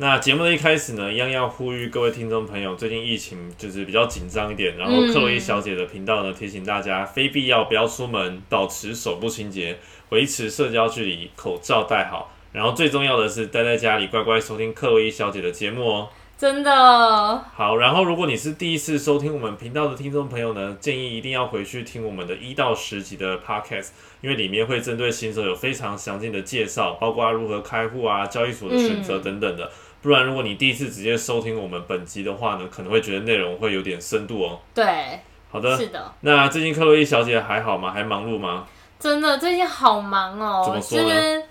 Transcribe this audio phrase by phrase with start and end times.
[0.00, 9.78] 那节目的一开始呢，一样要呼吁各位听众朋友，最近疫情就是比较紧张一点，然后嗯克洛伊小姐的频道呢提醒大家，非必要不要出门，保持手部清洁，
[10.08, 16.08] 维持社交距离，口罩戴好，然后最重要的是待在家里乖乖收听克洛伊小姐的节目哦。
[16.38, 23.88] 真的，好，然后如果你是第一次收听我们频道的听众朋友呢，建议一定要回去听我们的一到十集的 podcast，
[24.22, 29.70] 因为里面会针对新手有非常详尽的介绍，包括如何开户啊、交易所的选择等等的。
[30.02, 34.60] 不然，如果你第一次直接收听我们本集的话呢，可能会觉得内容会有点深度哦。
[34.74, 37.90] 对，好的，是的，那最近克洛伊小姐还好吗？
[37.92, 38.66] 还忙碌吗？
[38.98, 40.62] 真的最近好忙哦。
[40.64, 41.44] 怎么说呢就是，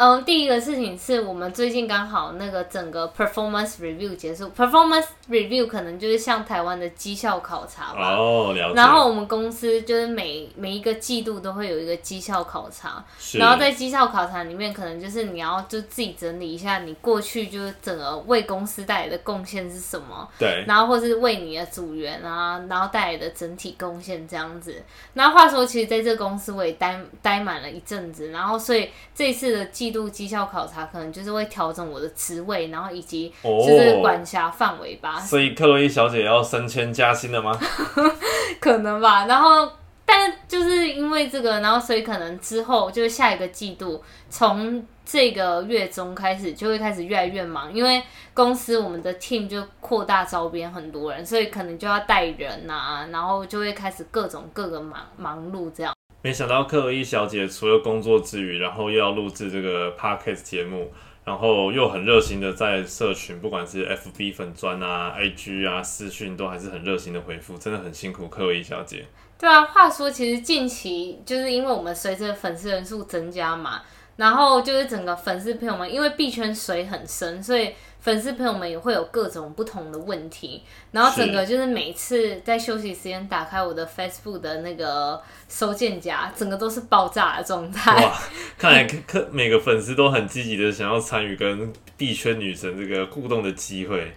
[0.00, 8.16] 嗯，第一个事情是我们最近刚好那个整个 performance review 结束，performance review 可能就是像台湾的绩效考察吧。
[8.16, 8.74] 哦，了解。
[8.74, 24.82] 然后我们公司就是每每一个季度都会有一个绩效考察，然后在绩效考察里面，可能就是你要就自己整理一下你过去就是整个为公司带来的贡献是什么，对，然后或是为你的组员啊，然后带来的整体贡献这样子。
[25.12, 37.58] 那话说，其实在这个公司我也待待满了一阵子，然后所以这次的季度绩效考察可能就是会调整我的职位，然后以及哦就是管辖范围吧，所以克洛伊小姐要升迁加薪了吗？
[38.60, 39.26] 可能吧。
[39.26, 39.70] 然后，
[40.04, 48.02] 但就是因为这个，然后所以可能之后就是下一个季度，从这个月中开始就会开始越来越忙，因为
[48.34, 55.92] 公司我们的 team 就扩大招编很多人，所以可能就要带人啊，然后就会开始各种各个忙忙碌这样。
[56.22, 60.92] 没想到克洛伊小姐除了工作之余，然后又要录制这个 podcast 节目，
[61.24, 69.06] 然后又很热心的在社群，不管是 FB 粉砖啊、IG 啊、私讯，都还是很热心的回复，真的很辛苦克洛伊小姐。
[69.38, 73.80] 对啊，话说其实近期就是因为我们随着粉丝人数增加嘛，
[74.16, 77.70] 然后就是整个粉丝朋友们，因为币圈水很深，所以
[78.00, 87.94] 粉丝朋友们也会有各种不同的问题，然后整个就是每次在休息时间打开我的 Facebook 的那个收件夹，整个都是爆炸的状态。
[88.02, 88.18] 哇，
[88.56, 94.12] 看来克每个粉丝都很积极的想要参与跟币圈女神这个互动的机会。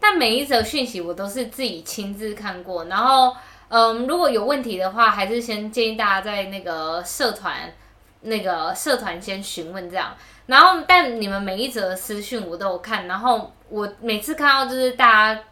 [0.00, 3.36] 但每一则讯息我都是自己亲自看过，然后
[3.68, 7.72] 嗯，如果有问题的话，还是先建议大家在那个社团
[8.22, 10.14] 那个社团先询问这样。
[10.46, 15.42] 然后，但你们每一则私讯我都有看，然后我每次看到就是大家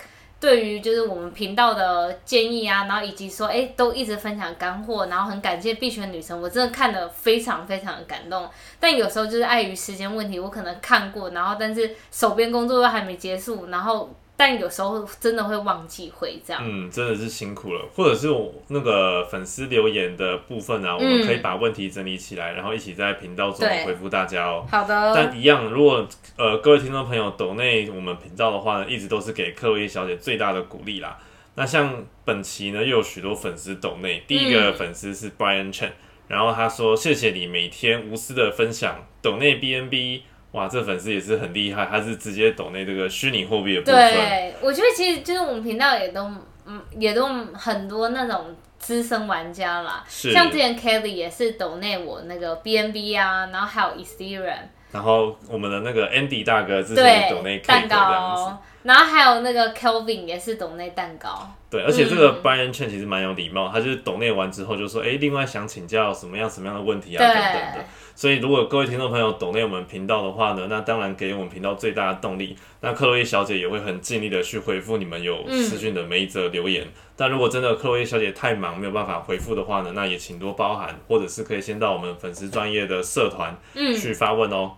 [0.41, 8.49] 对于就是我们频道的建议啊，然后以及说哎都一直分享干货，然后很感谢币圈女神，我真的看得非常非常的感动。
[8.81, 16.63] 但有时候就是碍于时间问题，我可能看过，然后但是手边工作又还没结束，然后但有时候真的会忘记回这样。
[16.65, 17.83] 嗯，真的是辛苦了。
[17.95, 24.67] 或者是我那个粉丝留言的部分啊，我们可以把问题整理起来，然后一起在频道中回复大家哦。
[24.71, 31.19] 好的，但一样，如果呃各位听众朋友抖内我们频道的话呢，一直都是给克洛伊小姐最大的鼓励啦。
[31.55, 35.93] 那像本期呢，又有许多粉丝抖内，第一个粉丝是 Brian Chen，、
[36.29, 40.21] 然后他说谢谢你每天无私的分享抖内 BNB，
[40.57, 44.13] 哇，这粉丝也是很厉害，他是直接抖内这个虚拟货币的部分。
[44.13, 46.31] 对，我觉得其实就是我们频道也都
[46.65, 54.57] 嗯也都很多那种资深玩家啦，是像之前 Kelly 也是抖内我那个 BNB 啊，然后还有 Ethereum，
[54.93, 57.87] 然后我们的那个 Andy 大哥之前抖内蛋。
[57.87, 67.85] 糕，然后还有那个 Kelvin 也是抖内蛋糕，对，而且这个嗯 Brian Chen 其实蛮有礼貌，他就是抖内完之后就说，哎，另外想请教什么样什么样的问题啊对等等的。
[68.17, 72.57] 所以如果各位听众朋友懂内我们频道的话呢，那当然给我们频道最大的动力。
[72.81, 76.87] 那克洛伊小姐也会很尽力的去回复你们有嗯私讯的每一则留言。
[77.15, 84.73] 但如果真的克洛伊小姐太忙没有办法回复的话呢，那也请多包涵，或者是可以先到我们粉丝专业的社团嗯，去发问哦。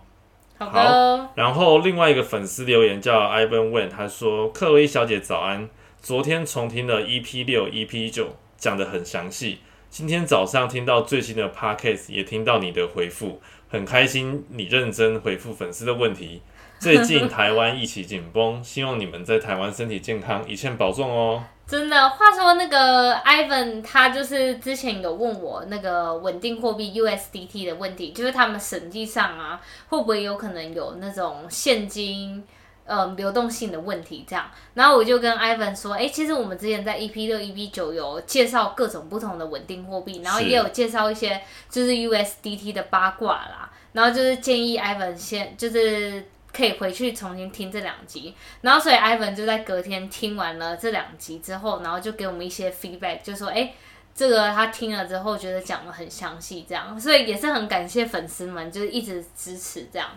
[0.57, 5.69] 好的，然后另外一个粉丝留言叫 Ivan Wen，他说：“克洛伊小姐早安，
[6.01, 9.59] 昨天重听了 EP 六、EP 九，讲得很详细。
[9.89, 16.43] 今天早上听到最新的 Podcast，也听到你的回复，很开心你认真回复粉丝的问题。
[16.79, 21.43] 最近台湾疫情紧绷，希望你们在台湾身体健康，一切保重哦。
[21.67, 29.59] 真的，话说那个 Ivan 他就是之前有问我那个稳定货币 USDT 的问题，就是他们审计上啊，
[29.89, 32.43] 会不会有可能有那种现金
[32.89, 34.51] 呃流动性的问题这样。
[34.73, 46.25] 然后我就跟 Ivan 说，哎、其实我们之前在 EP 六、EP 九有介绍各种不同的稳定货币，然后也有介绍一些就是 USDT 的八卦啦，然后就是建议 Ivan 先就是。
[46.51, 53.71] 可以回去重新听这两集，然后所以 Ivan 就在隔天听完了这两集之后，然后就给我们一些 feedback，就说，哎、
[54.15, 60.09] 这个他听了之后觉得讲的很详细，这样，所以也是很感谢粉丝们，就是一直支持这样。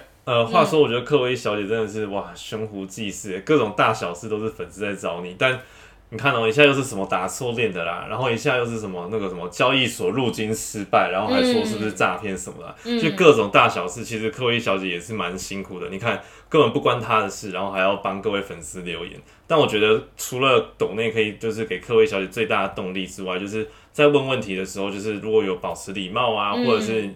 [0.24, 5.34] 呃，话说，我觉得克薇小姐真的是哇，悬壶济世，各种大小事都是粉丝在找你。
[5.38, 5.58] 但
[6.10, 15.88] 你看哦，一下又是什么打错链的啦，然后一下又是什么那个什么交易所入金失败，然后还说是不是诈骗什么的，嗯就各种大小事，其实克薇小姐也是蛮辛苦的。
[15.88, 19.18] 你看，根本不关她的事，然后还要帮各位粉丝留言。
[19.46, 27.10] 但我觉得除了抖内可以就是给克薇小姐最大的动力之外，就是在问问题的时候，就是如果有保持礼貌啊，嗯或者是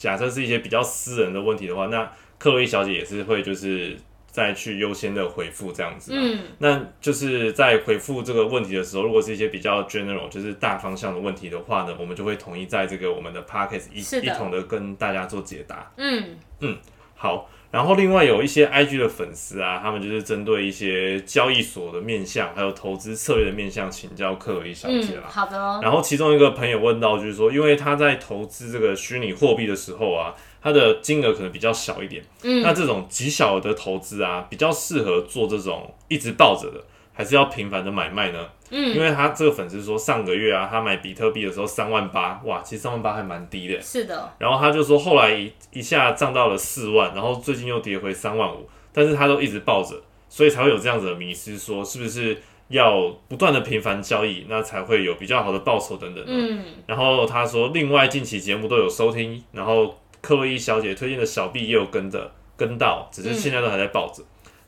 [0.00, 3.94] 假设是一些比较私人的问题的话，那克洛伊小姐也是会就是
[4.26, 6.16] 再去优先的回复这样子、啊。
[6.18, 15.92] 嗯那就是在回复这个问题的时候，如果是一些比较 general，就是大方向的问题的话呢，我们就会统一在这个我们的 podcast 一一同的跟大家做解答。
[15.98, 16.78] 嗯嗯
[17.14, 25.20] 好，然后另外有一些 IG 的粉丝啊，他们就是针对一些交易所的面向，还有投资策略的面向，请教克洛伊小姐。
[25.22, 25.78] 好的哦。
[25.80, 38.48] 然后其中一个朋友问到，就是说，因为他在投资这个虚拟货币的时候啊，他的金额可能比较小一点，嗯那这种极小的投资啊，比较适合做这种一直抱着的，还是要频繁的买卖呢？
[38.70, 43.80] 嗯，因为他这个粉丝说，上个月啊，他买比特币的时候三万八，哇，其实三万八还蛮低的。
[43.80, 56.24] 是的，然后他就说，后来一一下涨到了四万，然后最近又跌回三万五，但是他都一直抱着，所以才会有这样子的迷失，说是不是要不断的频繁交易，那才会有比较好的报酬等等。
[56.26, 64.22] 嗯然后他说，另外近期节目都有收听，然后克洛伊小姐推荐的小币也有跟着跟到，只是现在都还在抱着。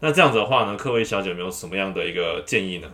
[0.04, 2.90] 那这样子的话呢，各位小姐有没有什么样的一个建议呢？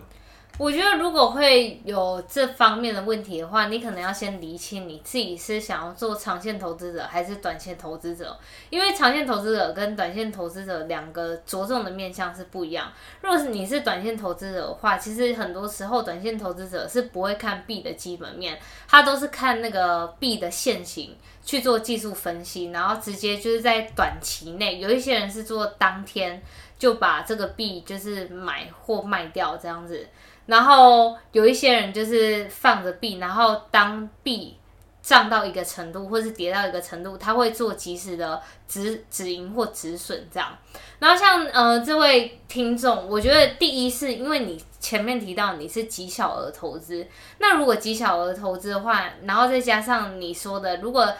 [0.58, 8.36] 我觉得如果会有这方面的问题的话，你可能要先厘清你自己是想要做长线投资者还是短线投资者，
[8.68, 12.92] 因为长线投资者跟短线投资者两个着重的面向是不一样。
[13.22, 21.16] 如果是你是短线投资者的话，其实很多时候短线投资者是不会看币的基本面，他都是看那个币的现形
[21.48, 26.42] 去做技术分析，然后直接就是在短期内，有一些人是做当天
[26.78, 30.06] 就把这个币就是买或卖掉这样子。
[30.44, 34.58] 然后有一些人就是放着币，然后当币
[35.00, 40.50] 涨到一个程度，或是跌到一个程度，他会做及时的止止盈或止损这样。
[40.98, 47.06] 然后像呃这位听众，我觉得第一是因为你前面提到你是极小额投资，
[47.38, 51.10] 那如果极小额投资的话，然后再加上你说的，如果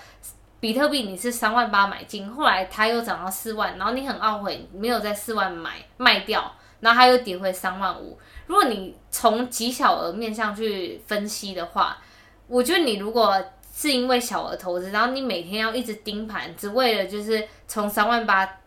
[0.61, 8.19] 比特币你是三万八买进，后来它又涨到四万，然后你很懊悔没有在四万买卖掉，然后它又跌回三万五。
[8.47, 11.99] 如果你从极小额面向去分析的话，
[12.49, 13.41] 我觉得你如果
[13.73, 18.59] 是因为小额投资，然后你每天要一直盯盘，只为了就是从三万八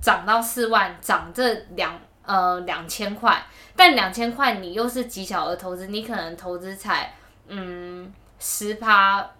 [0.00, 3.40] 涨到四万，涨这两呃两千块，
[3.76, 7.14] 但两千块你又是极小额投资，你可能投资才
[7.46, 9.30] 嗯十趴，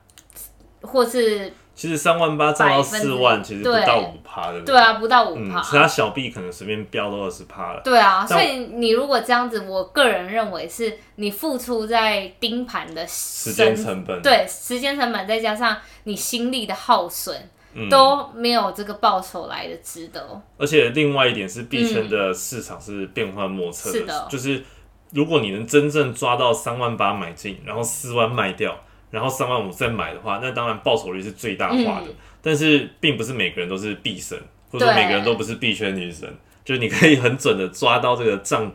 [0.82, 4.62] 或是其实三万八涨到四万，其实不到五趴的。
[4.62, 5.60] 对啊不到五嗯，趴。
[5.60, 7.82] 其他小币可能随便飙都二十趴了。
[7.84, 17.36] 对啊，所以你如果这样子，我个人认为是你付出在盯盘的时时间成本，对时间成本，再加上你心力的耗损，
[17.74, 20.42] 嗯，都没有这个报酬来的值得。
[20.56, 24.64] 而且另外一点是币圈的市场是变幻莫测是的就是
[25.12, 28.76] 如果你能真正抓到三万八买进，然后四万卖掉，
[29.10, 32.06] 然后三万五再买的话，那当然报酬率是最大化的。
[32.08, 34.38] 嗯但是并不是每个人都是必神，
[34.70, 36.32] 或者说每个人都不是币圈女神，
[36.64, 38.72] 就是你可以很准的抓到这个涨。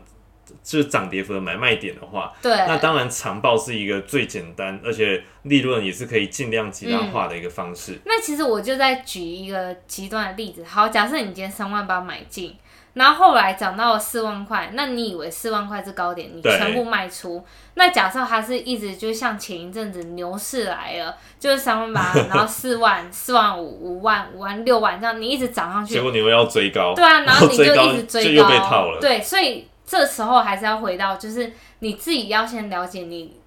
[0.62, 7.98] 就是涨跌幅的买卖点的话，对，那当然长报是一个最简单，而且利润也是可以尽量极大化的一个方式。
[8.04, 10.62] 那其实我就在举一个极端的例子。
[10.64, 12.54] 好，假设你今天三万八买进，
[12.94, 17.42] 然后后来涨到了四万块，那你以为四万块是高点，你全部卖出。
[17.74, 28.98] 那假设它是一直就像前一阵子牛市来了，就是三万八， 然后四万、四万五、五万、五万、六万这样，你一直涨上去结，果你又要追高，对啊，然后你就一直追高，就又被套了。
[29.00, 33.40] 对，所以这时候还是要回到，就是你自己要先了解你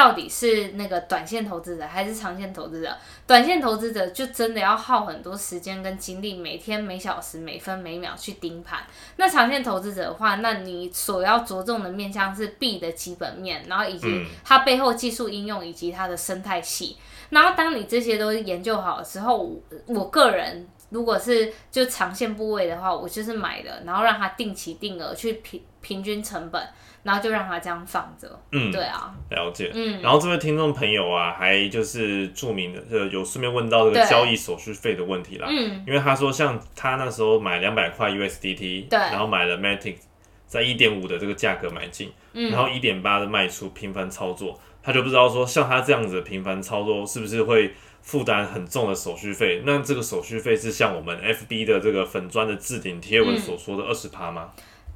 [0.00, 2.96] 到底是那个短线投资者还是长线投资者。
[3.26, 8.80] 短线投资者就真的要耗很多时间跟精力，每天每小时每分每秒去盯盘。
[9.16, 16.96] 那长线投资者的话，那你所要着重的面向是币的基本面，然后以及嗯它背后技术应用以及它的生态系。
[17.28, 26.66] 然后当你这些都研究好的时候，我我个人如果是就长线部位的话，我就是买的，然后让它定期定额去平平均成本，
[27.02, 28.40] 然后就让它这样放着。
[28.52, 29.70] 嗯，对啊，了解。
[29.74, 35.46] 嗯，然后这位听众朋友啊，还就是著名的，呃，有顺便问到这个交易手续费的问题啦。
[35.50, 39.96] 嗯，因为他说，像他那时候买两百块 USDT，对然后买了 Matic，
[40.46, 49.62] 在一点五的这个价格买进，嗯然后一点八的卖出，频繁操作，他就不知道说，像他这样子的频繁操作，是不是会负担很重的手续费？
[49.64, 54.50] 那这个手续费是像我们 FB 的这个粉砖的置顶贴文所说的二十趴吗？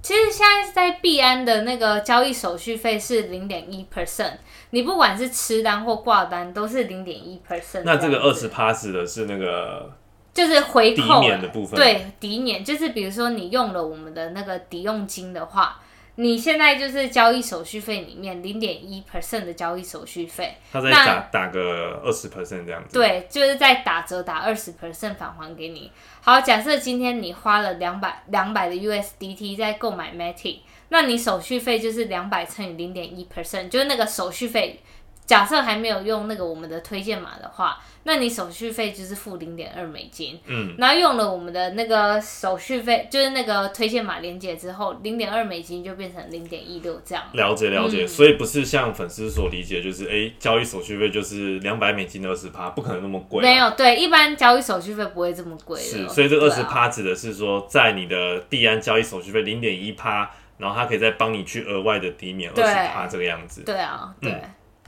[0.05, 4.35] 其实现在在币安的那个交易手续费是零点一 percent，
[4.69, 7.85] 你不管是吃单或挂单都是零点一 percent。
[7.87, 9.91] 那这个二十趴指的是那个
[10.35, 15.81] 就是回扣抵免的部分对，抵免就是比如说你用了我们的那个抵用金的话，
[16.17, 22.95] 你现在就是交易手续费里面零点一 percent 的交易手续费，他再那打打个二十 percent 这样子。
[22.95, 25.91] 对，就是在打折打二十 percent 返还给你。
[26.21, 30.59] 好，假设今天你花了两百两百的 USDT 在购买 Matic，
[30.91, 34.81] 那你手续费就是两百乘以零点一 percent，就是那个手续费。
[35.27, 40.39] 假设还没有用那个我们的推荐码的话，那你手续费就是付零点二美金。
[40.47, 47.25] 嗯，然后用了我们的那个手续费，就是那个推荐码连接之后，零点二美金就变成零点一六这样。
[47.33, 53.43] 了解了解，嗯所以不是像粉丝所理解，就是哎、诶交易手续费就是两百美金的二十趴，不可能那么贵、啊。
[53.43, 55.81] 没有，对，一般交易手续费不会这么贵。
[55.81, 63.63] 是，所以这二十趴指的是说，在你的币安交易手续费零点一趴，然后它可以再帮你去额外的抵免二十趴这个样子。
[63.63, 64.31] 对啊，对。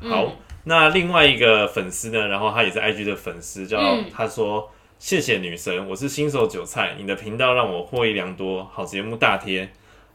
[0.02, 0.30] 嗯好，
[0.66, 4.70] 那另外一个粉丝呢，然后他也是 IG 的粉丝，叫、嗯他说。
[4.99, 9.68] 谢谢女神，我是新手韭菜，你的频道让我获益良多，好节目大贴，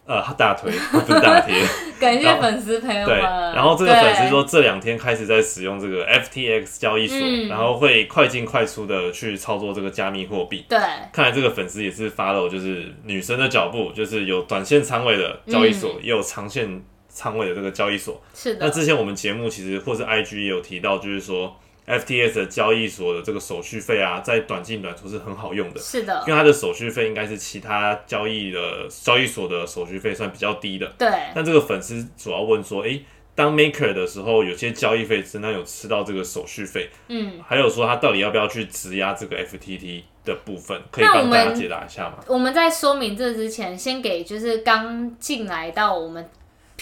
[0.08, 1.54] 呃大推 不是大贴，
[2.00, 3.54] 感谢粉丝朋友对，们。
[3.54, 10.66] 然后这个粉丝对说这两天开始在使用这个 FTX 交易所，嗯然后会快进快出的去操作这个加密货币。
[10.68, 10.80] 对，
[11.14, 16.82] 看来这个粉丝也是 follow 就是女生的脚步，就是有短线仓位的交易所，也有长线
[17.14, 18.22] 仓位的这个交易所。
[18.34, 21.56] 是的，那之前我们节目其实或是 IG 也有提到，就是说
[21.88, 26.24] FTS 的交易所的这个手续费啊，在短进短出是很好用的，是的。
[26.28, 30.88] 因，为它的手续费应该是其他交易的交易所的手续费算比较低的。
[30.98, 33.04] 对，那这个粉丝主要问说，诶，
[33.34, 42.24] 当 maker 的时候，有些交易费真的有吃到这个手续费，嗯，还有说他到底要不要去质押这个 FTT 的部分，可以帮大家解答一下吗？
[42.28, 46.30] 我们在说明这之前，先给就是刚进来到我们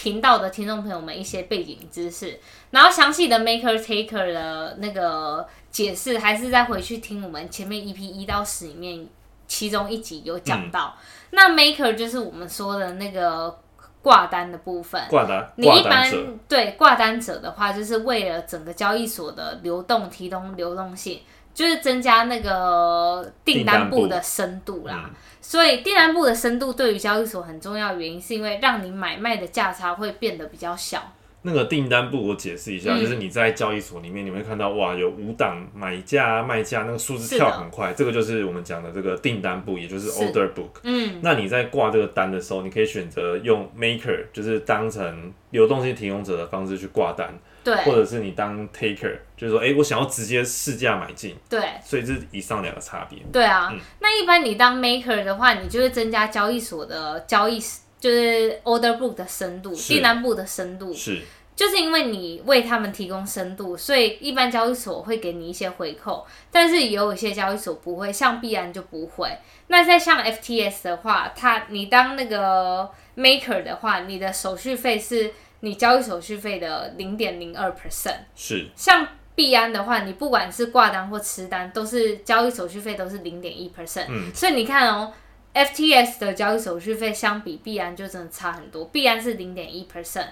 [0.00, 2.40] 频道的听众朋友们一些背景知识，
[2.70, 9.06] 然后详细的 Maker Taker 的那个解释，还是再回去听我们前面 EP 一到十里面
[9.46, 10.96] 其中一集有讲到。
[11.32, 13.54] 那 Maker 就是我们说的那个
[14.00, 15.02] 挂单的部分。
[15.10, 16.10] 挂单你一般
[16.48, 21.20] 对挂单者的话，就是为了整个交易所的流动提供流动性，
[21.54, 25.04] 就是增加那个订单部的深度啦。
[25.06, 31.02] 嗯所以订单部的深度对于交易所很重要，原因是因为让你买卖的价差会变得比较小。
[31.42, 40.80] 那个订单部我解释一下，嗯就是你在交易所里面，你会看到哇，有五档买价、卖价，那个数字跳很快，这个就是我们讲的这个订单部，也就是是 order book。
[40.84, 53.18] 嗯，那你在挂这个单的时候，你可以选择用 maker，就是当成流动性提供者的方式去挂单，对或者是你当 taker，就是说，哎、我想要直接市价买进，对所以这是以上两个差别。
[53.32, 53.70] 对啊。
[53.72, 57.60] 嗯那一般你当 maker 的话，你就会增加交易所的交易，
[57.98, 60.92] 就是 order book 的深度，订单部的深度。
[60.94, 61.20] 是，
[61.54, 69.36] 就是因为你为他们提供深度，所以一般交易所会给你一些回扣，但是也有一些交易所不会，像必安就不会。
[69.68, 78.16] 那在像 FTS 的话，它你当那个 maker 的话，你的手续费是你交易手续费的零点零二 percent。
[78.34, 84.06] 是，像币安的话，你不管是挂单或吃单，都是交易手续费都是零点一 percent。
[84.08, 85.12] 嗯所以你看哦
[85.54, 90.26] ，FTS 的交易手续费相比币安就真的差很多，币安是零点一 percent。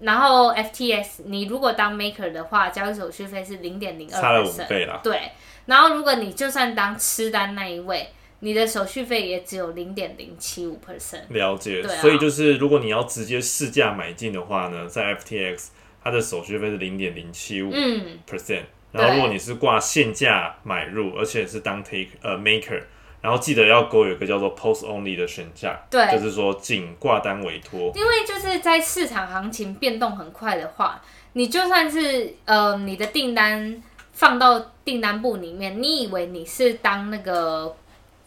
[0.00, 5.00] 然后 FTS，你如果当 maker 的话，交易手续费是零点零二差了五 percent，倍啦。
[5.02, 5.32] 对。
[5.66, 11.22] 然后如果你就算当吃单那一位，你的手续费也只有零点零七五 percent。
[11.28, 11.88] 了解，啊。
[12.00, 15.68] 所以就是如果你要直接市价买进的话呢，在 FTX
[16.02, 22.82] 它的手续费是零点零七五嗯，percent，然后如果你是挂现价买入，而且是当 take 呃 maker，
[23.20, 26.10] 然后记得要勾有一个叫做 post only 的选项，对。
[26.10, 31.02] 就是说仅挂单委托，因为就是在市场行情变动很快的话，
[31.34, 33.82] 你就算是呃你的订单
[34.12, 37.76] 放到订单簿里面，你以为你是当那个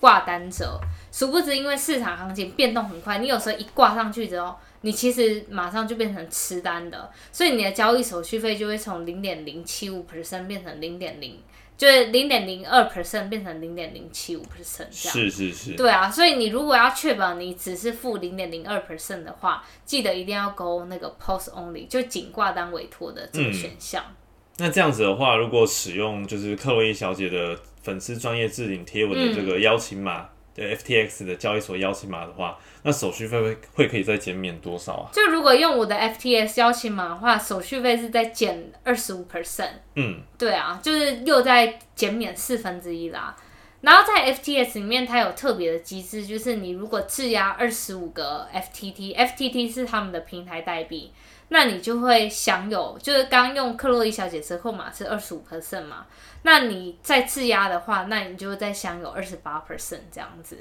[0.03, 0.77] 挂单者，
[1.13, 11.39] 殊不知因为市场行情变动很快，你有时候一挂上去之后，你其实马上就变成吃单的，所以你的交易手续费就会从零点零七五 percent 变成零点零，
[11.77, 15.13] 就是零点零二 percent 变成零点零七五 percent 这样。
[15.13, 24.03] 是是是，对啊，所以你如果要确保你只是付零点零二 percent 的话，记得一定要勾那个 post only，就仅挂单委托的这个选项。
[24.57, 35.09] 那这样子的话，如果使用就是克洛伊小姐的粉丝专业置顶贴文的这个邀请码，对 FTX 的交易所邀请码的话，那手续费会会可以再减免多少啊？
[35.13, 39.73] 就如果用我的 FTX 邀请码的话，手续费是在减二十五 percent。
[39.95, 43.35] 嗯，对啊，就是又在减免四分之一啦。
[43.81, 51.11] 然后在 FTX 里面，它有特别的机制，就是你如果质押二十五个 FTT，FTT 是他们的平台代币，
[51.49, 56.05] 那你就会享有，就是刚用克洛伊小姐折扣码是二十五 percent 嘛，
[56.41, 60.57] 那你再质押的话，那你就再享有二十八 percent 这样子。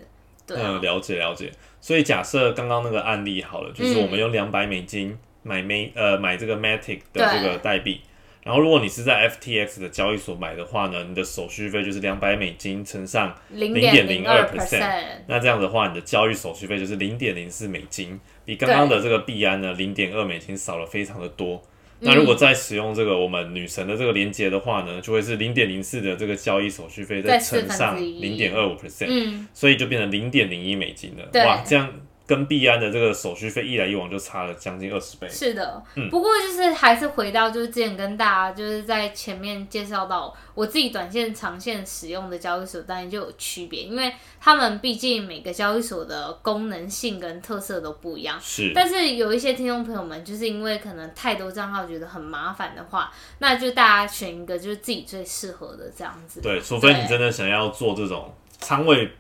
[0.47, 1.53] 对、啊，嗯，了解了解。
[1.81, 8.03] 所以假设刚刚那个案例好了，就是我们用两百美金买 May 呃买这个 Matic 的这个代币，
[8.43, 14.85] 然后如果你是在 FTX 的交易所买的话呢，你的手续费就是两百美金乘上零点零二 percent。
[15.29, 21.63] 那这样的话，你的交易手续费就是零点零四美金，比刚刚的这个币安呢零点二美金少了非常的多。
[22.05, 31.45] 那如果再使用这个我们女神的这个连接的话呢，就会是零点零四的这个交易手续费再乘上零点二五 percent，嗯，所以就变成零点零一美金了。
[31.45, 31.89] 哇，这样
[32.27, 35.29] 跟币安的这个手续费一来一往就差了将近二十倍。
[35.29, 48.39] 是的，嗯不过就是还是回到就是之前跟大家就是在前面介绍到我自己短线、长线使用的交易所，当然就有区别，因为他们毕竟每个交易所的功能性跟特色都不一样。
[48.41, 56.41] 是，但是有一些听众朋友们，就是因为可能太多账号觉得很麻烦的话，那就大家选一个就是自己最适合的这样子。
[56.41, 59.11] 对，除非你真的想要做这种仓位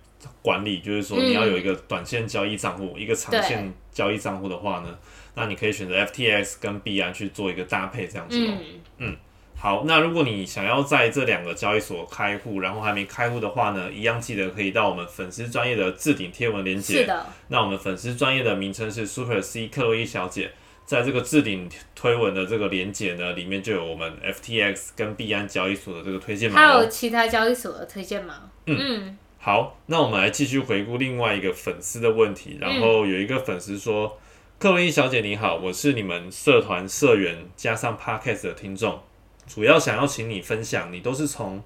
[0.43, 4.99] 管理，就是说嗯你要有一个短线交易账户，一个长线交易账户的话呢，
[5.35, 8.52] 那你可以选择 FTX 跟币安去做一个搭配，这样子哦。
[8.99, 9.17] 嗯，
[9.57, 17.02] 好，那如果你想要在这两个交易所开户，然后还没开户的话呢，一样记得可以到我们粉丝专业的置顶贴文连接。
[17.02, 20.50] 是的，那我们粉丝专业的名称是 Super C 克洛伊小姐，
[20.85, 26.87] 在这个置顶推文的这个连接呢，里面就有我们 FTX 跟币安交易所的这个推荐码还有哦。
[26.87, 28.50] 其他交易所的推荐码。
[28.67, 32.58] 嗯好，那我们来继续回顾另外一个粉丝的问题。
[32.60, 34.17] 然后有一个粉丝说
[34.60, 39.00] ：“克洛伊小姐你好，我是你们社团社员加上 Podcast 的听众，
[39.49, 41.60] 主要想要请你分享你都是从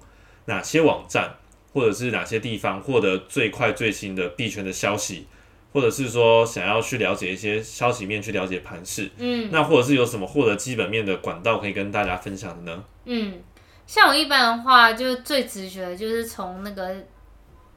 [0.45, 1.35] 哪些网站
[1.71, 5.27] 或者是哪些地方获得最快最新的币圈的消息，
[5.71, 12.83] 或者是说想要去了解一些消息面去了解盘势，嗯那或者是有什么获得基本面的管道可以跟大家分享的呢？
[13.05, 13.39] 嗯，
[13.85, 16.95] 像我一般的话，就最直觉的就是从那个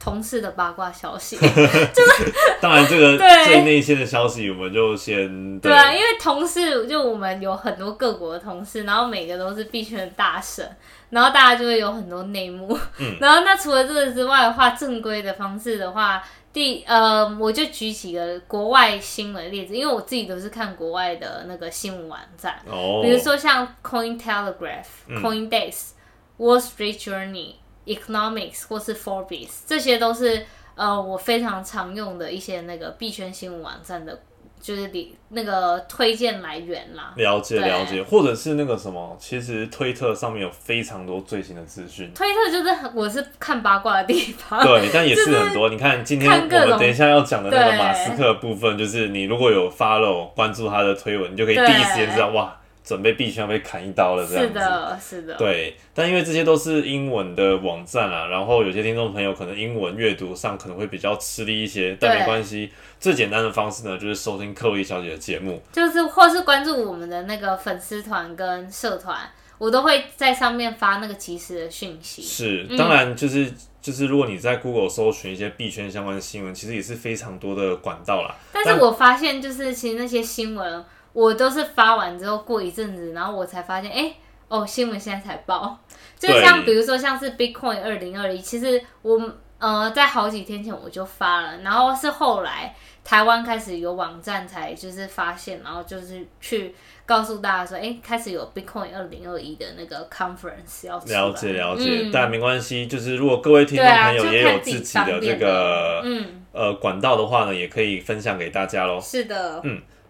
[0.01, 1.35] 同事的八卦消息。
[1.37, 5.71] 就是当然，这个最内线的消息我们就先对。
[5.71, 10.67] 啊，因为同事就我们有很多各国的同事，然后每个都是币圈的大神，
[11.11, 12.75] 然后大家就会有很多内幕。
[12.97, 13.15] 嗯。
[13.21, 25.21] 然后那除了这个之外的话，正规的方式的话，第呃，我就举几个国外新闻例子，因为我自己都是看国外的那个新闻网站，哦，比如说像 Coin Telegraph、嗯。
[25.21, 25.91] Coindesk、
[26.37, 27.53] Wall Street Journey、
[27.85, 34.21] Economics 或是 Forbes，这些都是呃我非常常用的一些那个币圈新闻网站的，
[34.59, 37.13] 就是你那个推荐来源啦。
[37.15, 42.11] 了解了解，或者是那个什么，其实推特上面有非常多最新的资讯。
[42.13, 45.69] 推特就是我是看八卦的地方，对，但也是很多。
[45.69, 54.47] 你看，今天我们等一下要讲的那个马斯克的部分，就是你如果有 follow 关注他的推文，你就可以第一时间知道，哇，准备币圈要被砍一刀了这样子。
[54.47, 62.71] 是的，是的，对，但因为这些都是英文的网站啊，然后有些听众朋友可能英文阅读上可能会比较吃力一些，但对没关系。
[62.99, 65.61] 最简单的方式呢，就是收听克洛伊小姐的节目。
[65.71, 69.17] 就是或是关注我们的那个粉丝团跟社团，
[69.57, 72.21] 我都会在上面发那个及时的讯息。
[72.21, 78.35] 是，嗯当然就是就是，如果你在 Google 搜寻一些币圈相关的新闻，其实也是非常多的管道啦。
[78.51, 84.13] 但是我发现，就是其实那些新闻，我都是发完之后过一阵子，然后我才发现，哎、
[84.47, 85.77] 哦，新闻现在才报。
[86.17, 89.19] 就像比如说像是 Bitcoin 二零二一，其实我
[89.57, 96.75] 呃在好几天前我就发了，然后是后来台湾开始有网站才就是发现，然后就是去
[97.07, 102.11] 告诉大家说，哎、开始有 Bitcoin 二零二一的那个 conference 要了解了解，嗯。
[102.13, 109.01] 但没关系，就是如果各位听众朋友也有自己的这个嗯，呃管道的话呢，也可以分享给大家喽。
[109.01, 109.61] 是的，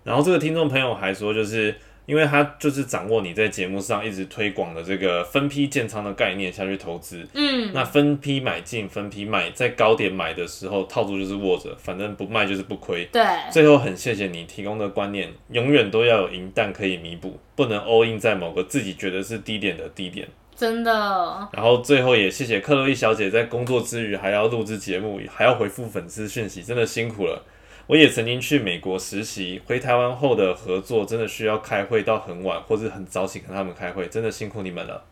[0.04, 1.76] 然后这个听众朋友还说，就是
[2.08, 7.26] 因为他就是掌握你在节目上一直推广的这个分批建仓的概念下去投资。
[7.34, 13.06] 嗯，那分批买进，分批卖，在高点买的时候，套住就是握着，反正不卖就是不亏。
[13.12, 20.28] 对，最后很谢谢你提供的观念，永远都要有银弹可以弥补，不能 all in 在某个自己觉得是低点的低点。
[20.56, 20.92] 真的，
[21.54, 27.44] 然后最后也谢谢克洛伊小姐在工作之余还要录制节目，还要回复粉丝讯息，真的辛苦了。
[27.92, 35.04] 我也曾经去美国实习，回台湾后的合作真的需要开会到很晚，或是很早起跟他们开会，真的辛苦你们了。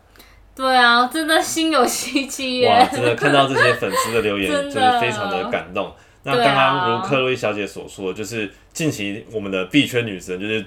[0.56, 5.94] 对啊，真的心有戚戚哇，真的看到这些粉丝的留言， 真的非常的感动。
[6.24, 10.66] 那刚刚如克洛伊小姐所说，就是近期我们的币圈女神就是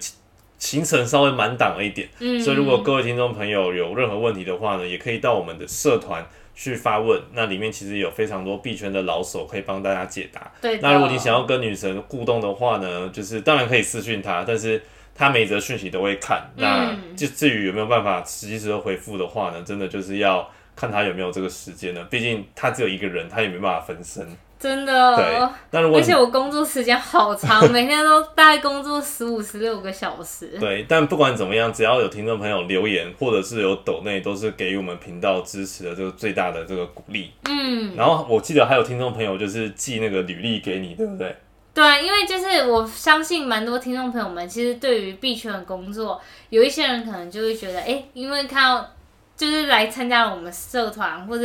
[0.58, 6.22] 行程稍微满档了一点，嗯，所以如果各位听众朋友有任何问题的话呢，也可以到我们的社团
[6.54, 10.52] 去发问，那里面其实有非常多币圈的老手可以帮大家解答。
[10.60, 14.82] 对，那如果你想要跟女神互动的话呢，就是当然可以私讯她，但是
[15.14, 16.42] 她每则讯息都会看。
[16.56, 22.06] 那嗯就至于有没有办法实际时的回复的话呢，真的就是要看她有没有这个时间呢。
[22.10, 24.26] 毕竟她只有一个人，她也没办法分身。
[24.62, 30.56] 真的，对，那如果而且我工作时间好长， 每天都大概工作十五十六个小时。
[30.60, 37.32] 对，但不管怎么样，只要有听众朋友留言或者是有抖内，都是给予我们频道支持的这个最大的这个鼓励。
[37.50, 41.36] 嗯，然后我记得还有听众朋友就是寄那个履历给你，对不对？
[41.74, 46.20] 对，啊因为就是我相信蛮多听众朋友们，其实对于币圈的工作，
[46.50, 48.88] 有一些人可能就会觉得，哎，因为看到
[49.36, 51.44] 就是来参加了我们社团，或者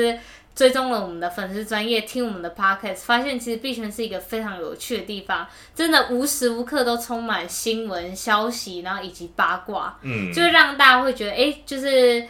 [0.57, 12.25] 追踪了我们的粉丝专业，听我们的 podcast，发现其实币圈是一个非常有趣的地方，真的无时无刻都充满新闻消息，然后以及八卦，嗯，就会让大家会觉得，哎、就是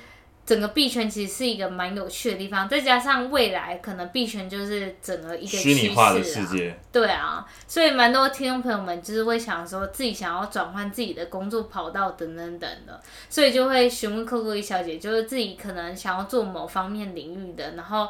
[0.48, 6.80] 整个币圈其实是一个蛮有趣的地方，再加上未来可能币圈就是整个一个虚拟趋化的势啊世界。
[6.90, 18.08] 对啊，所以蛮多听众朋友们就是会想说自己想要转换自己的工作跑道等等等的，所以就会询问克洛伊小姐，就是自己可能想要做某方面领域的，然后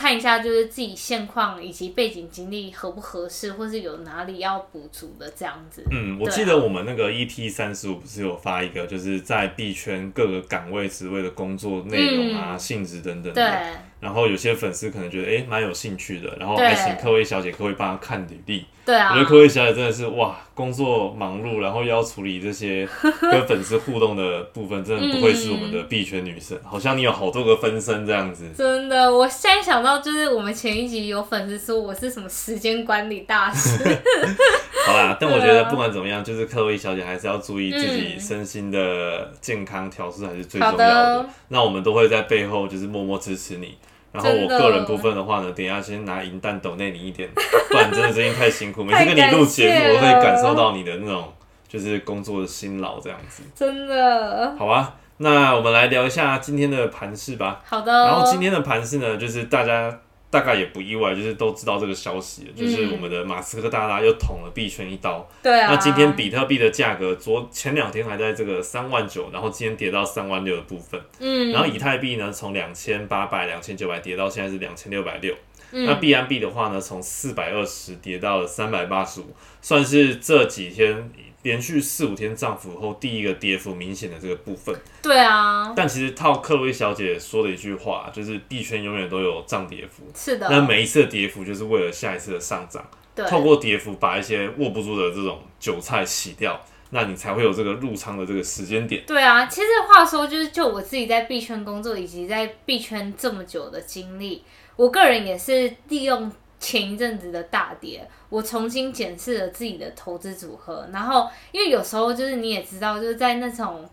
[0.00, 5.84] 看一下就是自己现况以及背景经历合不合适，或是有哪里要补足的这样子。
[5.90, 13.82] 嗯，我记得我们那个 EP 三十五不是有发一个，就是在币圈各个岗位职位的工作内容啊、性质等等对的。
[14.00, 18.64] 然后有些粉丝可能觉得诶蛮有兴趣的，然后对还请各位小姐各位帮他看履历。
[18.82, 22.88] 对啊我觉得各位小姐真的是哇，工作忙碌，然后又要处理这些
[23.20, 28.46] 跟粉丝互动的部分，真的不愧是我们的 币圈女神，好像你有好多个分身这样子。
[28.56, 33.84] 真的，我现在想到就是我们前一集有粉丝说我是什么时间管理大师，
[34.86, 41.26] 好啦， 但我觉得不管怎么样，就是各位小姐还是要注意自己嗯身心的健康调试，还是最重要的的。
[41.48, 43.76] 那我们都会在背后就是默默支持你。
[44.12, 47.28] 然后我个人部分的话呢，等一下先拿银蛋抖内你一点，
[47.70, 48.82] 不然真的最近太辛苦。
[48.82, 51.32] 每次跟你录节目，我会感受到你的那种
[51.68, 53.42] 就是工作的辛劳这样子。
[53.54, 54.54] 真的。
[54.58, 57.60] 好啊，那我们来聊一下今天的盘势吧。
[57.64, 57.92] 好的。
[57.92, 59.96] 然后今天的盘势呢，就是大家
[60.30, 65.28] 大概也不意外，就是都知道这个消息了，就是嗯我们的马斯克大大又捅了币圈一刀。
[65.42, 65.72] 对啊。
[65.72, 71.00] 那今天比特币的价格，昨前两天还在这个三万九，然后今天跌到三万六的部分。
[71.18, 75.34] 嗯，然后以太币呢，从两千八百、两千九百跌到现在是两千六百六。
[75.72, 79.26] 嗯那币安币的话呢，从四百二十跌到了三百八十五，
[79.60, 81.10] 算是这几天
[81.42, 84.74] 连续四五天涨幅后第一个跌幅明显的这个部分。
[85.02, 90.48] 对啊，但其实套克洛伊小姐说的一句话，就是币圈永远都有涨跌幅，是的。
[90.50, 92.84] 那每一次的跌幅就是为了下一次的上涨。
[93.14, 99.02] 对，透过跌幅把一些握不住的这种韭菜洗掉，那你才会有这个入仓的这个时间点。
[99.06, 104.44] 对啊，其实话说，就是就我自己在币圈工作以及在币圈这么久的经历，
[104.76, 110.86] 我个人也是利用前一阵子的大跌，我重新检视了自己的投资组合。
[110.92, 113.88] 然后，因为有时候就是你也知道，就是在那种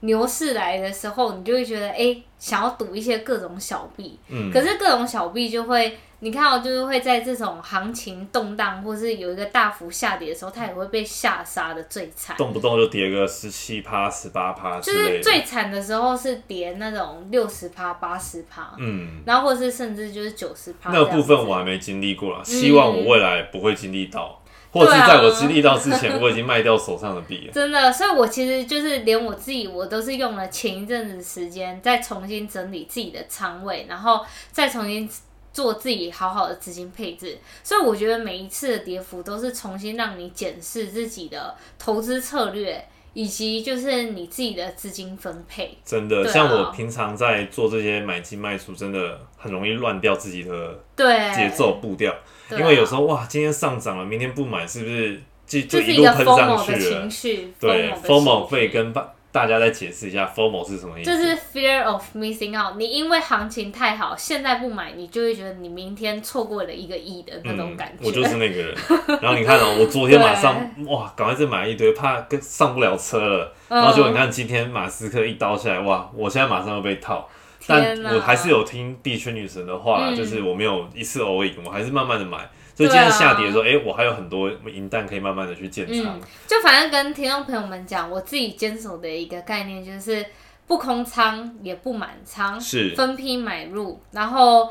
[0.00, 12.36] 牛市来的时候，你就会觉得，哎、想要赌一些各种小币，嗯，可是各种小币就会，你看到、就是会在这种行情动荡或是有一个大幅下跌的时候，它也会被下杀的最惨。
[12.36, 15.20] 动不动就跌个十七趴、十八趴就是。
[15.22, 20.90] 最惨的时候是跌那种六十趴、八十趴，嗯，然后或是甚至就是九十趴。
[20.90, 27.52] 那个部分我还没经历过啦，希望我未来不会经历到，或者是在我经历到之前，我已经卖掉手上的币了。
[27.54, 35.08] 真的，所以我其实就是连我自己，我都是用了前一阵子时间，再重新整理自己的仓位，然后再重新
[35.52, 37.38] 做自己好好的资金配置。
[37.62, 45.76] 所以我觉得每一次的跌幅都是重新让你检视自己的投资策略，以及就是你自己的资金分配。
[45.84, 52.12] 真的，啊像我平常在做这些买进卖出，真的很容易乱掉自己的对，节奏步调。
[52.12, 52.18] 啊
[52.52, 57.08] 因为有时候哇，今天上涨了，明天不买，是不是就就是一路喷上去了情？
[57.10, 58.92] 绪，对疯魔的，FOMO 情绪会跟
[59.32, 61.10] 大大家再解释一下 “formal” 是什么意思？
[61.10, 62.76] 就是 fear of missing out。
[62.76, 68.04] 你因为行情太好，现在不买，你就会觉得你明天错过了一个亿的那种感觉。
[68.04, 68.74] 嗯我就是那个人。
[69.22, 70.56] 然后你看哦，我昨天马上
[70.88, 73.52] 哇，赶快再买一堆，怕跟上不了车了。
[73.68, 77.28] 然后结果你看今天马斯克一刀下来，哇，我现在马上要被套。
[77.66, 82.38] 但我还是有听币圈女神的话，嗯就是我没有一次 all in，我还是慢慢的买。
[82.80, 86.16] 所以今天下跌的时候，哎、我还有很多银弹可以慢慢的去建仓。
[86.16, 90.24] 嗯，就反正跟听众朋友们讲，我自己坚守的一个概念就是
[90.66, 94.70] 不空仓也不满仓，是分批买入，然后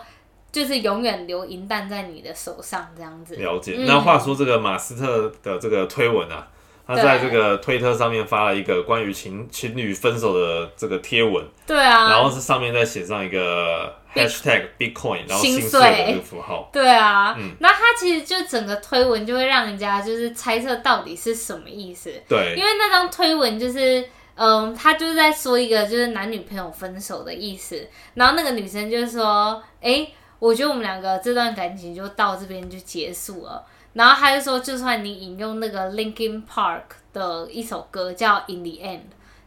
[0.51, 3.35] 就是永远留银弹在你的手上这样子。
[3.35, 3.75] 了解。
[3.77, 6.47] 嗯那话说，这个马斯特的这个推文啊，
[6.89, 16.67] 他在这个推特上面发了一个关于情情侣分手的这个贴文，对啊，然后是上面再写上一个 hashtag Bitcoin，然后心心碎的个符号。
[16.73, 17.51] 对啊，嗯。
[17.59, 22.55] 那他其实就整个推文就会让人家就是猜测到底是什么意思，对。
[22.57, 24.03] 因为那张推文就是。
[24.41, 30.07] 嗯，他就是在说一个就是男女朋友分手的意思，然后那个女生就说：“哎、
[30.39, 33.61] 我觉得我们两个这段感情就到这边就结束了。”
[33.93, 38.97] 然后他就说，就算你引用那个 Linkin Park 的一首歌叫《In the End》，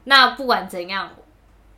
[0.04, 1.10] 那不管怎样，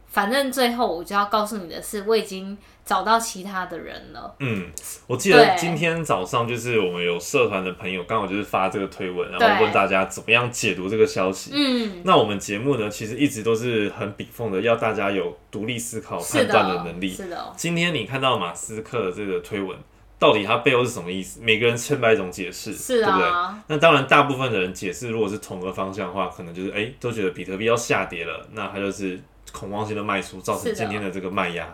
[0.07, 4.35] 反正最后我就要告诉你的是，我已经找到其他的人了。
[4.41, 4.71] 嗯，
[5.07, 11.51] 我记得今天早上就是我们有社团的朋友刚好就是发这个推文，然对后问大家怎么样解读这个消息。
[11.53, 17.11] 嗯，那我们节目呢，其实一直都是很笔奉的，要大家有独立思考、判断的的，能力。
[17.13, 19.77] 是的，今天你看到马斯克的这个推文，
[20.19, 21.41] 到底它背后是什么意思？
[21.43, 23.29] 每个人千百种解释，是对不对？
[23.29, 29.21] 啊，那当然，大部分的人解释如果是同个方向的话，可能就是哎、都觉得比特币要下跌了，那它就是
[29.53, 31.67] 恐慌性的卖出，造成今天的这个卖压。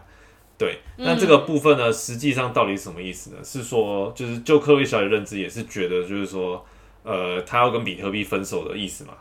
[0.59, 3.37] 对，嗯那这个部分呢，实际上到底是什么意思呢？
[3.45, 6.65] 是说，就是就科威小姐认知也是觉得，就是说，
[7.03, 9.15] 呃，他要跟比特币分手的意思嘛？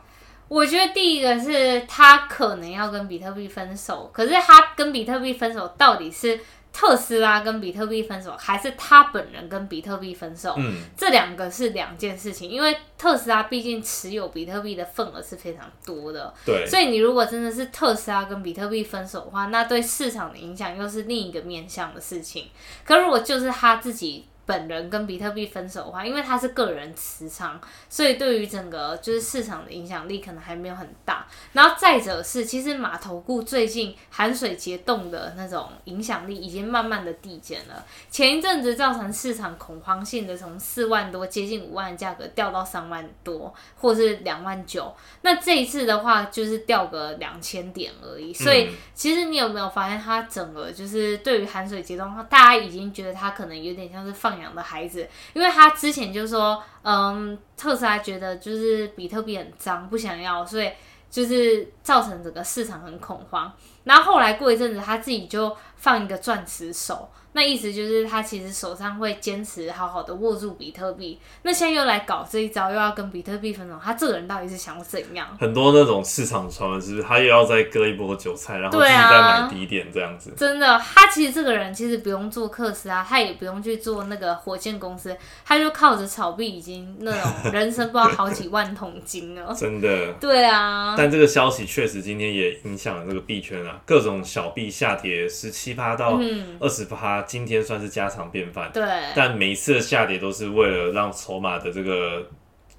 [0.48, 6.40] 我觉得第一个是他可能要跟比特币分手，可是他跟比特币分手到底是
[6.72, 10.54] 特斯拉跟比特币分手，还是他本人跟比特币分手？
[10.56, 22.46] 嗯，这两个是两件事情，因为特斯拉毕竟持有比特币的份额是非常多的，对，所以你如果真的是特斯拉跟比特币分手的话，那对市场的影响又是另一个面向的事情。
[22.84, 31.24] 可如果就是他自己本人跟比特币分手的话，因为他是个人持仓，所以对于整个就是市场的影响力可能还没有很大。
[31.52, 37.86] 然后再者是，其实码头股最近含水结冻的那种影响力已经慢慢的递减了。
[38.10, 44.92] 前一阵子造成市场恐慌性的从四万多接近五万的价格掉到三万多，或是两万九。
[45.22, 48.34] 那这一次的话，就是掉个两千点而已。
[48.34, 60.72] 所以嗯其实你有没有发现，它整个就是对于含水结冻，大家已经觉得它可能有点像是放养的孩子，因为他之前就说，嗯，特斯拉觉得就是比特币很脏，不想要，所以
[61.10, 63.52] 就是造成整个市场很恐慌。
[63.84, 71.18] 然后后来过一阵子，他自己就放一个钻石手，那意思就是他其实手上会坚持好好的握住比特币。
[71.42, 75.26] 那现在又来搞这一招，又要跟比特币分手，他这个人到底是想要怎样？
[75.40, 80.32] 很多那种市场传闻，是不是他又要再割一波韭菜，然后自己再买低点这样子？
[80.36, 85.16] 真的，他其实这个人其实不用做克斯啊，他也不用去做那个火箭公司，
[85.46, 89.52] 他就靠着炒币已经那种人生不知道好几万桶金了。
[89.58, 90.12] 真的。
[90.20, 98.68] 对啊，但这个消息确实今天也影响了这个币圈啊，各种小币下跌十七趴到嗯，二十趴，今天算是家常便饭。
[98.74, 102.26] 对，但每一次的下跌都是为了让筹码的这个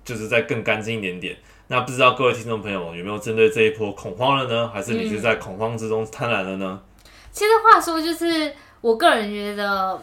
[0.03, 1.37] 就是再更干净一点点。
[1.67, 4.69] 那不知道各位听众朋友有没有针对这一波恐慌了呢？
[4.73, 6.81] 还是你是在恐慌之中贪婪了呢？
[7.31, 9.97] 其实话说就是，我个人觉得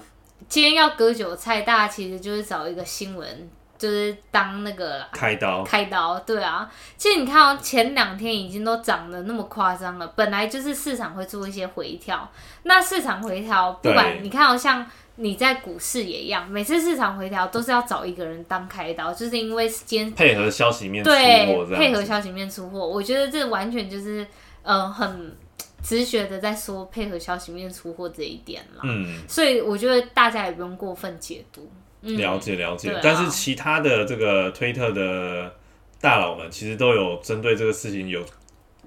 [0.49, 5.09] 今天要割韭菜，大家其实就是找一个新闻，就是当那个啦。
[5.13, 12.29] 开刀，开刀，对啊，其实你看哦，前两天已经都涨得那么夸张了，本来就是市场会做一些回调，
[12.65, 14.85] 那市场回调，不对管你看哦，像
[15.17, 21.75] 你在股市也一样，每次市场回调都是要找一个人当开刀，就是因为今天配合消息面出对货这样子。
[21.77, 24.27] 配合消息面出货，我觉得这完全就是
[24.63, 25.37] 呃很
[25.83, 31.69] 直觉的在说配合消息面出货这一点啦，嗯，所以我觉得大家也不用过分解读。
[32.03, 32.95] 嗯，了解了解。
[33.03, 35.55] 但是其他的这个推特的
[36.01, 38.25] 大佬们，其实都有针对这个事情有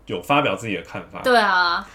[0.06, 1.21] 有发表自己的看法。
[1.21, 1.86] 对啊，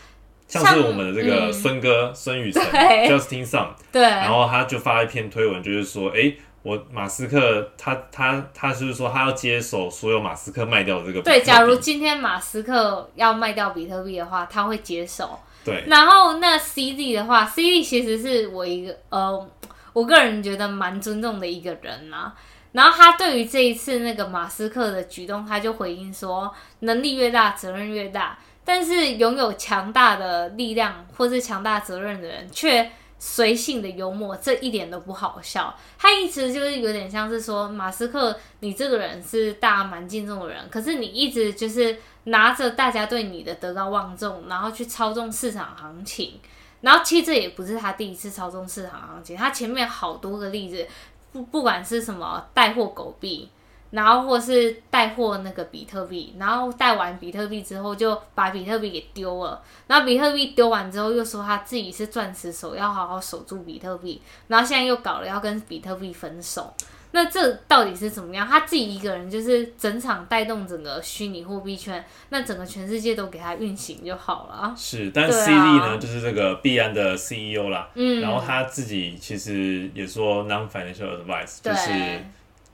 [0.47, 1.53] 像是我们的这个嗯。
[1.53, 3.09] 孙哥孙宇晨对。
[3.09, 15.39] Justin Sun，对，然后他就发一篇推文，就是说，哎、我马斯克他他他就是说他要接手所有马斯克卖掉的这个对，假如今天马斯克要卖掉比特币的话，他会接手。
[15.65, 15.83] 对。
[15.89, 19.49] 然后那 CZ 的话，CZ 其实是我一个呃，
[19.97, 22.31] 我个人觉得蛮尊重的一个人呐、
[22.73, 28.39] 然后他对于这一次那个马斯克的举动，他就回应说，能力越大，责任越大。
[28.63, 35.75] 但是拥有强大的力量或是强大责任的人，却随性的幽默，这一点都不好笑。
[35.97, 46.39] 他一直就是有点像是说，马斯克，你这个人是大家蛮敬重的人，可是你一直就是拿着大家对你的德高望重，然后去操纵市场行情。
[46.81, 50.87] 然后其实这也不是他第一次操纵市场行情，他前面好多个例子，
[51.33, 53.49] 不不管是什么带货狗币。
[53.91, 66.75] 然后或是带货那个比特币，然后带完比特币之后就把比特币给丢了，然后比特币丢完之后又说他自己是钻石手，要好好守住比特币，然后现在又搞了要跟比特币分手，
[67.17, 68.47] 那这到底是怎么样？
[68.47, 74.75] 他自己一个人就是整场带动整个虚拟货币圈，那整个全世界都给他运行就好了。
[74.77, 82.23] 是，但 C D 呢，就是这个币安的 C E O 啦，嗯，然后他自己其实也说 non financial advice，就是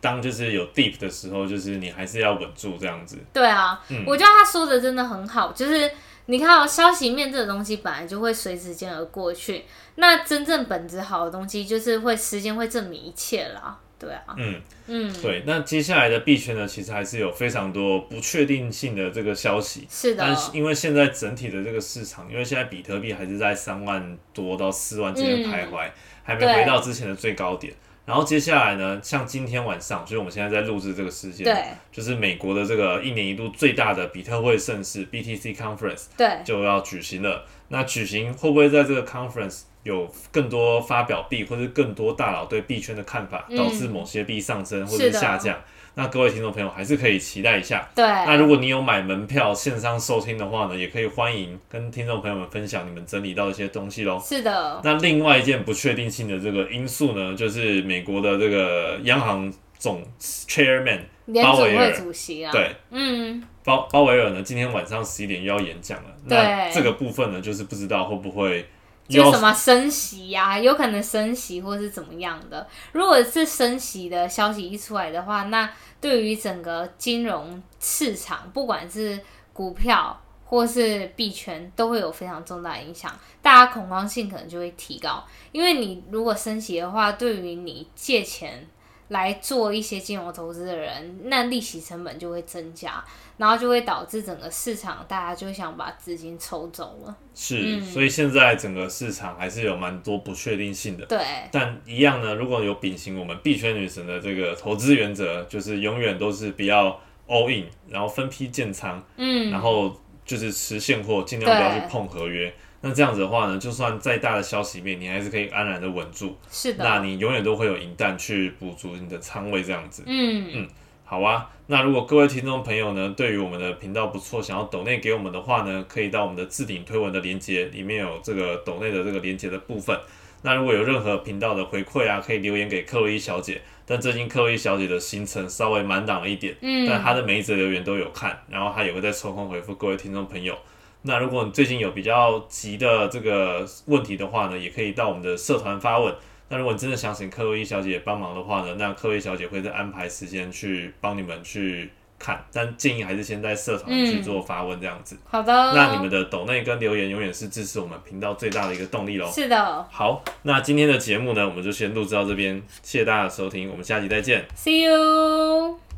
[0.01, 3.17] 当就是有 deep 的时候，就是你还是要稳住这样子。
[3.33, 5.89] 对啊，我觉得他说的真的很好，就是
[6.27, 13.79] 你看哦，消息面这个东西本来就会随时间而过去，那真正本质好的东西，就是会时间会证明一切啦。
[14.03, 15.45] 对啊，嗯嗯，对。
[15.47, 19.87] 那接下来的币圈呢，其实还是有非常多不确定性的这个消息。
[19.89, 25.89] 是的，但是因为现在整体的这个市场，因为现在比特币还是在三万多到四万之间徘徊，
[26.25, 27.73] 还没回到之前的最高点。
[28.05, 31.63] 然后接下来呢，像今天晚上，就是我们现在在录制这个事件，对，
[31.93, 37.47] 就是美国的这个一年一度最大的比特会盛事 BTC Conference，对，就要举行了。
[37.69, 45.59] 那举行会不会在这个 conference 有更多发表币，或者更多大佬对币圈的看法，导致某些币上升或者下降？
[45.95, 47.87] 那各位听众朋友还是可以期待一下。
[47.95, 54.19] 对，那如果你有买门票线上收听的话呢，也可以欢迎跟听众朋友们分享你们整理到一些东西喽。
[54.19, 54.81] 是的。
[54.83, 61.01] 那另外一件不确定性的这个因素呢，就是美国的这个央行总 chairman
[61.43, 66.11] 鲍威尔主席啊，对，嗯，鲍鲍威尔呢，今天晚上十一点又要演讲了。
[66.25, 68.65] 那这个部分呢，就是不知道会不会。
[69.13, 72.67] 就什么升息呀，有可能升息或是怎么样的。
[72.93, 75.71] 如果是升息的消息一出来的话，那
[76.01, 79.21] 对于整个金融市场，不管是
[79.53, 83.13] 股票或是币圈，都会有非常重大影响。
[83.41, 88.67] 大家恐慌性可能就会提高，因为你如果升息的话，对于你借钱。
[89.13, 93.05] 来做一些金融投资的人，那利息成本就会增加，
[93.37, 97.17] 然后就会导致整个市场大家就想把资金抽走了。
[97.35, 101.05] 是，所以现在整个市场还是有蛮多不确定性的。
[101.05, 101.19] 对，
[101.51, 106.99] 但一样呢，如果有秉行我们币圈女神的这个投资原则，就是永远都是比较
[107.29, 109.95] all in，然后分批建仓，嗯，然后
[110.25, 112.53] 就是持现货，尽量不要去碰合约。
[112.85, 116.37] 那这样子的话呢，就算再大的消息面，你还是可以安然的稳住。
[116.51, 116.85] 是的。
[116.85, 120.03] 那你永远都会有银弹去补足你的仓位，这样子。
[120.05, 120.69] 嗯嗯，
[121.05, 121.49] 好啊。
[121.69, 129.97] 那如果各位听众朋友呢，对于我们的频道不错，想要抖内给我们的话呢，可以到我们的置顶推文的连接里面有这个抖内的这个连接的部分。
[130.43, 133.63] 那如果有任何频道的回馈啊，可以留言给克洛伊小姐。
[133.87, 140.57] 但最近克洛伊小姐的行程稍微满档了一点，嗯，但她的每一则留言都有看，然后她也会在抽空回复各位听众朋友。
[141.03, 146.15] 那如果你最近有比较急的这个问题的话呢，也可以到我们的社团发问。
[146.49, 152.45] 那如果你真的想请克洛伊小姐帮忙的话呢，那克洛伊小姐会再安排时间去帮你们去看。
[152.53, 155.17] 但建议还是先在社团去做发问这样子。
[155.25, 155.53] 好的。
[155.75, 159.31] 那你们的抖内跟留言永远是支持我们频道最大的一个动力喽。
[159.33, 159.87] 是的。
[159.91, 164.47] 好，那今天的节目呢，我们就先录制到这边，谢谢大家的收听，我们下集再见。
[164.55, 165.92] See you。